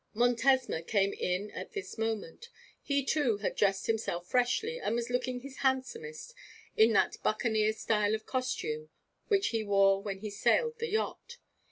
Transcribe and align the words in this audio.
Montesma 0.15 0.81
came 0.87 1.13
in 1.13 1.51
at 1.51 1.73
this 1.73 1.95
moment. 1.95 2.49
He, 2.81 3.05
too, 3.05 3.37
had 3.37 3.55
dressed 3.55 3.85
himself 3.85 4.25
freshly, 4.25 4.79
and 4.79 4.95
was 4.95 5.11
looking 5.11 5.41
his 5.41 5.57
handsomest, 5.57 6.33
in 6.75 6.91
that 6.93 7.17
buccaneer 7.21 7.73
style 7.73 8.15
of 8.15 8.25
costume 8.25 8.89
which 9.27 9.49
he 9.49 9.63
wore 9.63 10.01
when 10.01 10.17
he 10.21 10.31
sailed 10.31 10.79
the 10.79 10.89
yacht. 10.89 11.37